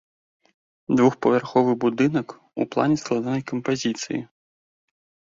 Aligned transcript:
Двухпавярховы 0.99 1.75
будынак, 1.83 2.27
у 2.65 2.67
плане 2.71 2.95
складанай 3.01 3.43
кампазіцыі. 3.53 4.19